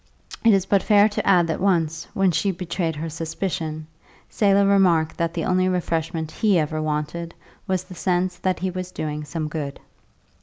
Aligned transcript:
It 0.43 0.51
is 0.51 0.65
but 0.65 0.81
fair 0.81 1.07
to 1.09 1.27
add 1.27 1.45
that 1.45 1.59
once, 1.61 2.07
when 2.15 2.31
she 2.31 2.49
betrayed 2.49 2.95
her 2.95 3.07
suspicion, 3.07 3.85
Selah 4.31 4.65
remarked 4.65 5.15
that 5.17 5.35
the 5.35 5.45
only 5.45 5.69
refreshment 5.69 6.31
he 6.31 6.57
ever 6.57 6.81
wanted 6.81 7.35
was 7.67 7.83
the 7.83 7.93
sense 7.93 8.37
that 8.39 8.57
he 8.57 8.71
was 8.71 8.89
doing 8.89 9.23
some 9.23 9.47
good. 9.47 9.79